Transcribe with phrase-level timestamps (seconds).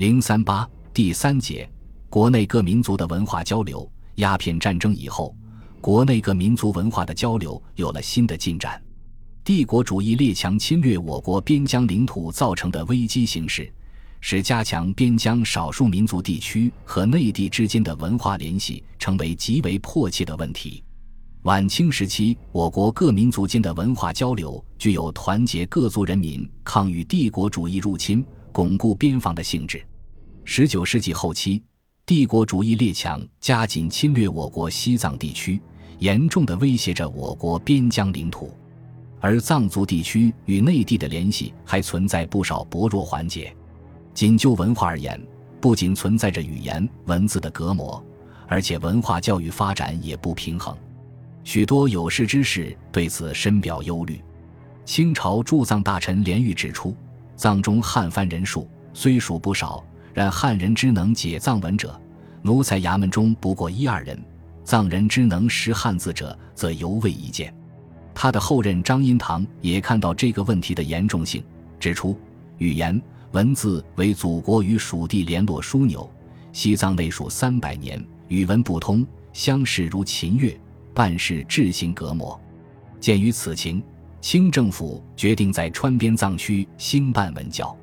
[0.00, 1.70] 零三八第三节，
[2.08, 3.86] 国内各民族的文化交流。
[4.14, 5.36] 鸦片战争以后，
[5.78, 8.82] 国内各民族文化的交流有了新的进展。
[9.44, 13.70] 帝国主义列强侵略我国边疆领土造成的危机形势，
[14.22, 20.82] 使加强边疆少数民族地区和内地之间的文化联系成为极为迫切的问题。
[21.42, 29.84] 晚清时期，我国各民族间的文化交流具有团结各族人民抗御帝国主义入侵、巩固边防的性质。
[30.52, 31.62] 十九世纪后期，
[32.04, 35.62] 帝国主义列强加紧侵略我国西藏地区，
[36.00, 38.52] 严重的威胁着我国边疆领土。
[39.20, 43.54] 而藏族地区与内地的联系还存在不少薄弱环节。
[44.12, 45.24] 仅就文化而言，
[45.60, 48.04] 不仅存在着语言文字的隔膜，
[48.48, 50.76] 而且文化教育发展也不平衡。
[51.44, 54.20] 许多有识之士对此深表忧虑。
[54.84, 56.92] 清朝驻藏大臣连玉指出，
[57.36, 62.00] 藏中汉番人数虽属不少，然汉人之能解藏文者，
[62.42, 64.16] 奴才衙门中不过一二人；
[64.64, 67.54] 藏人之能识汉字者，则尤为一见。
[68.14, 71.42] 他的后任张荫堂也看到这个问题的严重性，
[71.78, 72.18] 指出：
[72.58, 73.00] 语言
[73.32, 76.10] 文字为祖国与属地联络枢纽，
[76.52, 80.58] 西藏内属三百年，语文不通，相视如秦越。
[80.92, 82.38] 办事志行隔膜，
[82.98, 83.80] 鉴于此情，
[84.20, 87.74] 清政府决定在川边藏区兴办文教。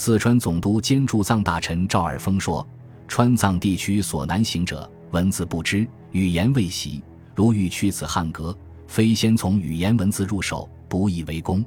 [0.00, 2.64] 四川总督兼驻藏大臣赵尔丰说
[3.08, 7.02] ：“川藏地区所难行者，文字不知，语言未习。
[7.34, 11.64] 如欲去此汉格，非先从语言文字入手，不易为功。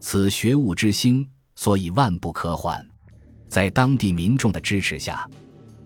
[0.00, 2.86] 此学务之兴，所以万不可缓。”
[3.48, 5.26] 在当地民众的支持下。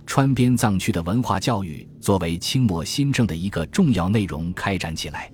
[0.05, 5.31] 川边藏区的文化教育作为清末新政的一个重要内容开展起来。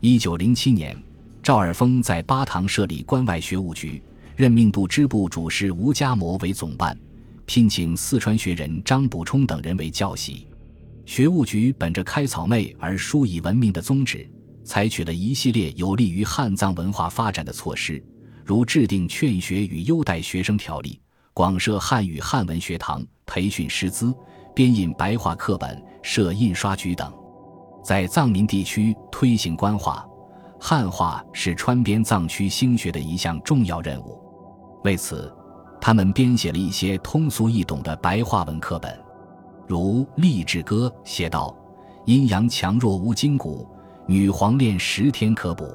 [0.00, 0.94] 一九零七年，
[1.42, 4.02] 赵尔丰在巴塘设立关外学务局，
[4.36, 6.94] 任命度支部主事吴家模为总办，
[7.46, 10.46] 聘请四川学人张补充等人为教习。
[11.06, 14.28] 学务局本着开草昧而书以文明的宗旨，
[14.62, 18.04] 采取了一系列有利于汉藏文化发展的措施，
[18.44, 21.00] 如制定劝学与优待学生条例。
[21.32, 24.14] 广设汉语汉文学堂，培训师资，
[24.54, 27.10] 编印白话课本，设印刷局等，
[27.82, 30.06] 在藏民地区推行官话、
[30.60, 34.25] 汉化是川边藏区兴学的一项重要任务。
[34.86, 35.34] 为此，
[35.80, 38.96] 他们编写了一些通俗易懂的白话文课本，
[39.66, 41.52] 如《励志歌》写道
[42.06, 43.68] ：“阴阳强弱无筋骨，
[44.06, 45.68] 女皇练十天可补。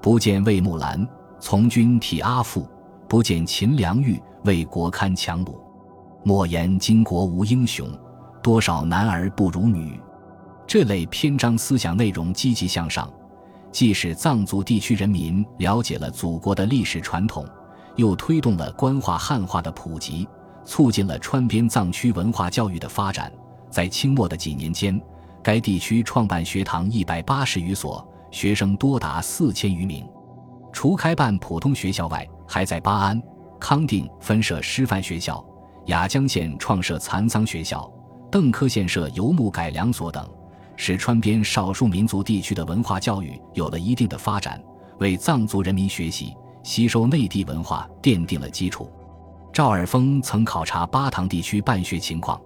[0.00, 1.06] 不见魏木兰，
[1.38, 2.66] 从军替阿父。”
[3.06, 5.54] 不见秦良玉为国堪强虏，
[6.22, 7.88] 莫言今国无英雄，
[8.42, 9.98] 多少男儿不如女。
[10.66, 13.10] 这类篇章思想内容积极向上，
[13.72, 17.46] 既使藏族地区人民了解了祖国的历史传统，
[17.98, 20.26] 又推动了官话汉化的普及，
[20.64, 23.30] 促进了川边藏区文化教育的发展。
[23.68, 24.98] 在清末的几年间，
[25.42, 30.08] 该地区创办学堂一百八十余所，学生多达四千余名。
[30.72, 33.20] 除开办普通学校外，还在巴安、
[33.58, 35.44] 康定分设师范学校，
[35.86, 37.90] 雅江县创设残桑学校，
[38.30, 40.24] 邓柯县设游牧改良所等，
[40.76, 44.62] 使川边少数民族地区的文化教育有了一定的发展，
[45.00, 46.32] 为藏族人民学习、
[46.62, 48.90] 吸收内地文化奠定了基础。
[49.52, 52.40] 赵尔丰曾考察巴塘地区办学情况，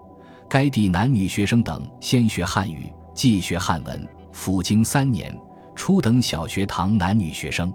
[0.48, 5.36] 该地男女学生等先学汉语，继学汉文，辅经三年，
[5.74, 7.72] 初等小学堂男女学生。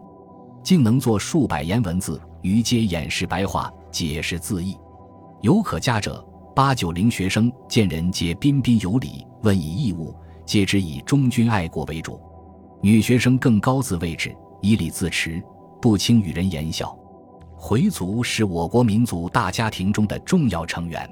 [0.64, 4.76] 竟能作数百言文字，于皆演示白话，解释字义。
[5.42, 10.14] 有可嘉者，八九龄学生见人皆彬彬有礼，问以义务，
[10.46, 12.20] 皆知以忠君爱国为主。
[12.82, 15.42] 女学生更高自位置，以礼自持，
[15.82, 16.98] 不轻与人言笑。
[17.56, 21.10] 回族是我国民族大家庭中的重要成员。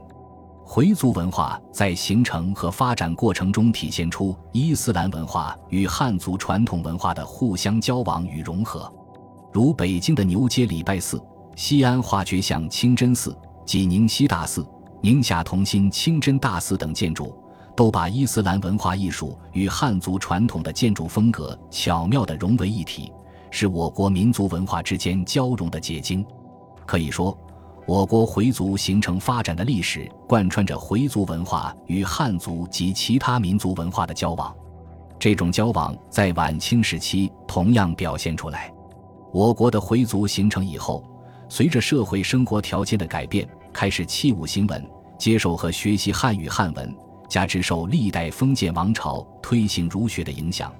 [0.63, 8.91] 回族文化在形成和发展过程中体现出伊斯兰文化与汉族传统文化的互相交往与融合。
[9.53, 11.21] 如北京的牛街礼拜寺、
[11.55, 14.67] 西安化觉巷清真寺、济宁西大寺、
[15.01, 17.37] 宁夏同心清真大寺等建筑，
[17.75, 23.11] 都把伊斯兰文化艺术与汉族传统的建筑风格巧妙地融为一体，
[23.51, 26.25] 是我国民族文化之间交融的结晶。
[26.85, 27.37] 可以说，
[27.87, 34.53] 我国回族形成发展的历史，贯穿着回族文化与汉族及其他民族文化的交往。
[35.17, 38.71] 这种交往在晚清时期同样表现出来。
[39.31, 41.03] 我国的回族形成以后，
[41.47, 44.85] 随着社会生活条件的改变，开始器物行文，
[45.17, 46.95] 接受和学习汉语汉文，
[47.29, 50.73] 加之受历代封建王朝推行儒学的影响，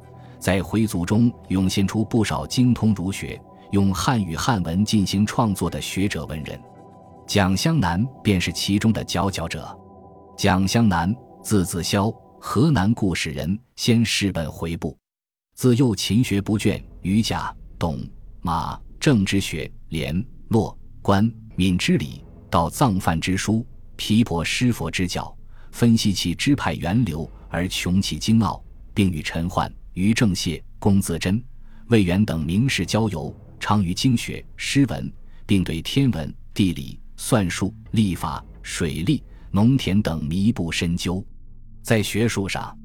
[0.45, 6.61] 在回族中涌现出不少精通儒学、用汉语汉文进行创作的学者文人。
[7.25, 9.75] 蒋湘南便是其中的佼佼者。
[10.37, 11.11] 蒋湘南，
[11.41, 14.95] 字子霄，河南固始人，先世本回部。
[15.55, 17.97] 自幼勤学不倦，于甲、董、
[18.41, 23.65] 马、政之学，廉、洛、官、闽之礼，到藏梵之书，
[23.95, 25.35] 毗婆师佛之教，
[25.71, 28.63] 分析其支派源流而穷其精奥，
[28.93, 31.43] 并与陈奂、于正燮、龚自珍、
[31.87, 35.11] 魏源等名士交游，长于经学、诗文，
[35.45, 36.97] 并对天文、地理。
[37.17, 41.25] 算术、历法、水利、农田等弥补深究，
[41.81, 42.77] 在学术上，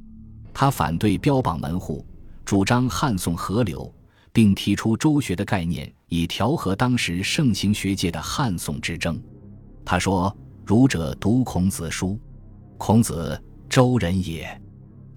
[0.55, 2.07] 他反对标榜门户，
[2.45, 3.93] 主张汉宋合流，
[4.33, 9.21] 并提出周学的概念，以调和当时盛行学界的汉宋之争。
[9.85, 10.35] 他说
[10.65, 12.17] ：“儒者读孔子书，
[12.79, 13.37] 孔子
[13.69, 14.60] 周人也。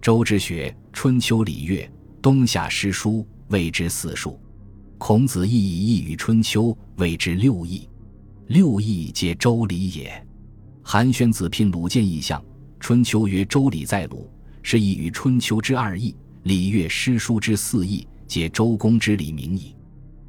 [0.03, 1.89] 周之学，春秋礼乐，
[2.21, 4.37] 冬夏诗书，谓之四书。
[4.97, 7.87] 孔子亦以易与春秋，谓之六艺。”
[8.47, 10.27] 六艺皆周礼也。
[10.83, 12.43] 韩宣子聘鲁建议相，
[12.81, 14.29] 春秋曰：“周礼在鲁，
[14.61, 16.13] 是以与春秋之二义，
[16.43, 19.73] 礼乐诗书之四义，皆周公之礼名矣。”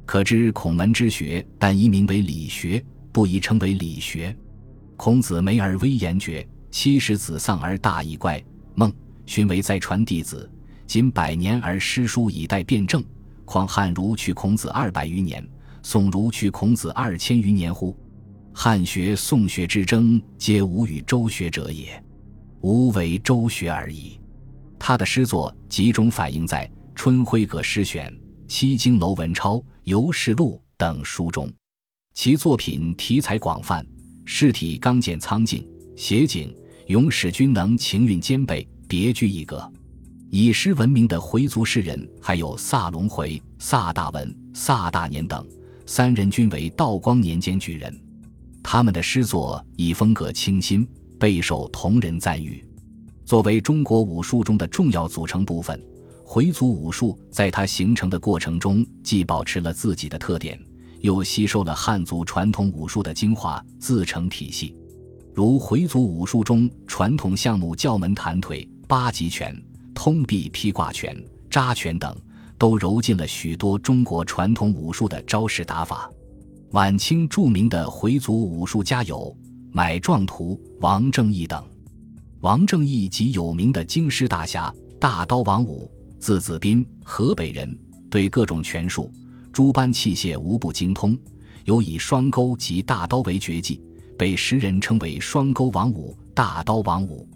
[0.07, 2.81] 可知孔门之学，但宜名为理学，
[3.11, 4.33] 不宜称为理学。
[4.95, 8.41] 孔子眉而威严绝，七十子丧而大义怪。
[9.25, 10.49] 寻为再传弟子，
[10.87, 13.03] 仅百年而诗书以待辩证，
[13.43, 15.47] 况汉儒去孔子二百余年，
[15.83, 17.97] 宋儒去孔子二千余年乎？
[18.53, 22.01] 汉学、宋学之争，皆无与周学者也，
[22.61, 24.19] 无为周学而已。
[24.79, 28.09] 他的诗作集中反映在《春晖阁诗选》
[28.47, 31.51] 《七经楼文钞》《游氏录》等书中。
[32.13, 33.85] 其作品题材广泛，
[34.23, 35.67] 诗体刚健苍劲，
[35.97, 36.55] 写景
[36.87, 39.71] 咏史均能，情韵兼备，别具一格。
[40.31, 45.47] 以诗闻名的回族诗人还有萨龙回、萨大文、萨大年等，
[45.85, 47.97] 三人均为道光年间举人。
[48.61, 50.85] 他们的诗作以风格清新，
[51.19, 52.65] 备受同人赞誉。
[53.23, 55.81] 作为中国武术中的重要组成部分，
[56.23, 60.59] 回族武术在它形成的过程中，既保持了自己的特点，
[61.01, 64.75] 又吸收了汉族传统武术的精华，自成体系。
[65.33, 69.55] 如回族武术中传统项目教门弹腿、八极拳、
[69.93, 71.15] 通臂劈挂拳、
[71.49, 72.15] 扎拳等，
[72.57, 76.09] 都揉进了许多中国传统武术的招式打法。
[76.71, 79.35] 晚清著名的回族武术家有
[79.71, 81.63] 买壮图、王正义等。
[82.41, 85.89] 王正义即有名的京师大侠大刀王五，
[86.19, 87.77] 字子斌，河北人，
[88.09, 89.11] 对各种拳术、
[89.51, 91.17] 诸般器械无不精通，
[91.63, 93.81] 有以双钩及大刀为绝技，
[94.17, 97.27] 被时人称为“双钩王五”“大刀王五”。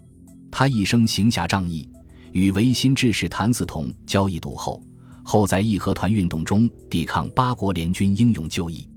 [0.50, 1.88] 他一生行侠仗义，
[2.32, 4.82] 与维新志士谭嗣同交易笃厚，
[5.22, 8.88] 后在义和团运动中抵抗八国联军，英勇就义。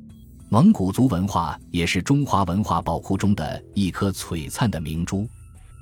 [0.50, 5.28] 蒙古族文化也是中华文化宝库中的一颗璀璨的明珠。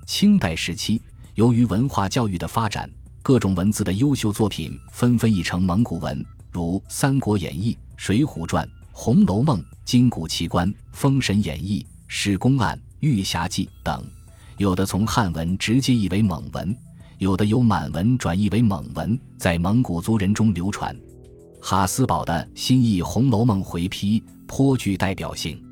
[0.05, 1.01] 清代时期，
[1.35, 2.89] 由于文化教育的发展，
[3.21, 14.03] 各种文字的优秀作品纷纷译成蒙古文，如《三国演义》《水浒传》《红楼梦》《金谷奇观》《封神演义》《史公案》《玉匣记》等。
[14.61, 16.77] 有的从汉文直接译为蒙文，
[17.17, 20.95] 有的由满文转译为蒙文，在蒙古族人中流传。
[21.59, 24.23] 哈斯堡的新译《红楼梦》回批。
[24.45, 25.63] 颇具代表性。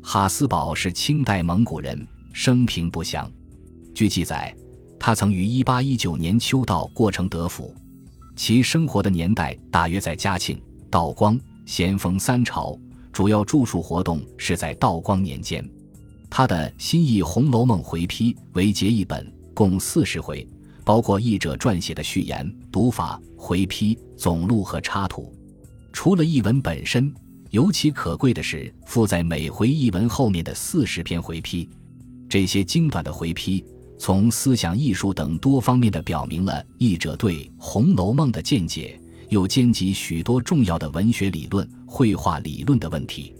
[0.00, 3.28] 哈斯堡是清代蒙古人，生平不详。
[3.92, 4.54] 据记载，
[5.00, 7.74] 他曾于一八一九年秋到过承德府，
[8.36, 12.78] 其生活的年代大约在嘉庆、道光、咸丰三朝，
[13.12, 15.68] 主要著述活动是在道光年间。
[16.30, 20.46] 他的新译《红楼梦》回批为结一本，共四十回，
[20.84, 25.30] 包括译者撰写的序言、读法、回批、总录和插图。
[25.92, 27.12] 除了译文本身。
[27.50, 31.68] 尤其可贵的是，附在每回译文后面的四十篇回批。
[32.28, 33.64] 这些精短的回批，
[33.98, 43.34] 从思想艺术等多方面的表明了译者对《红楼梦》的见解，又兼及许多重要的文学理论、绘画理论的问题。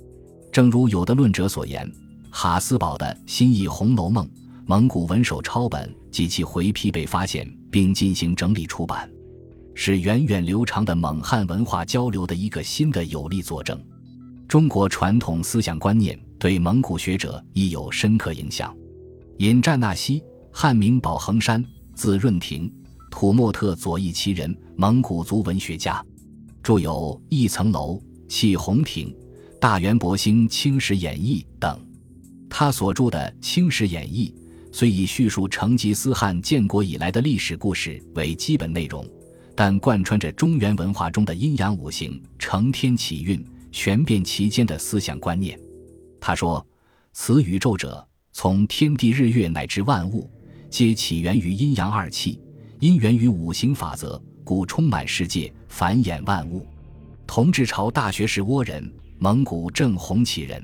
[0.51, 1.89] 正如有的论者所言，
[2.31, 4.25] 哈斯堡的新译《红楼梦》
[4.65, 9.11] 蒙古文手抄本及其回批被发现并进行整理出版，
[9.75, 13.79] 是源远流长的蒙汉文化交流的一个新的有力佐证。
[14.47, 18.75] 中国传统思想观念对蒙古学者亦有深刻影响。
[19.39, 20.23] 尹占纳西，
[20.53, 22.73] 汉名宝恒山，字润亭，
[23.11, 26.05] 土默特左翼旗人，蒙古族文学家，
[26.63, 27.95] 著有《一层楼》
[28.29, 29.09] 《泣红亭》
[29.59, 31.79] 《大元博兴清史演义》等。
[32.51, 34.35] 他所著的《清史演义》
[34.77, 39.09] 虽以叙述成吉思汗建国以来的历史故事为基本内容，
[39.55, 43.43] 但贯穿着中原文化中的阴阳五行、承天启运。
[43.73, 45.57] 权变其间的思想观念，
[46.21, 46.67] 他说
[47.15, 50.29] ：“此宇宙者，从天地日月乃至万物，
[50.69, 52.41] 皆起源于阴阳二气，
[52.81, 56.67] 因源于五行法则，故充满世界，繁衍万物。
[57.29, 60.61] 同治朝大学士倭人，蒙古正红旗人，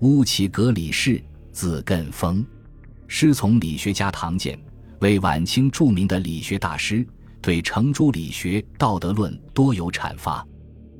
[0.00, 1.22] 乌齐格里氏，
[1.52, 2.44] 字艮峰，
[3.06, 4.58] 师从理学家唐建，
[5.00, 7.06] 为晚清著名的理学大师，
[7.40, 10.46] 对程朱理学、道德论多有阐发。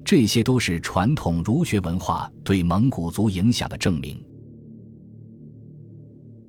[0.02, 4.18] 这些都是传统儒学文化对蒙古族影响的证明。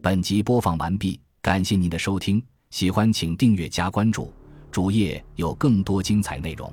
[0.01, 4.31] 本集播放完毕，感谢您的收听，喜欢请订阅加关注，
[4.71, 6.71] 主页有更多精彩内容。